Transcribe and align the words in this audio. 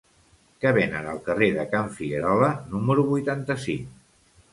Què 0.63 0.69
venen 0.77 1.09
al 1.09 1.19
carrer 1.27 1.49
de 1.57 1.65
Can 1.73 1.91
Figuerola 1.97 2.47
número 2.71 3.05
vuitanta-cinc? 3.11 3.93